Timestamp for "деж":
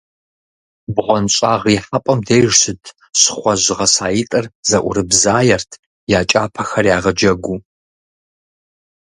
2.27-2.47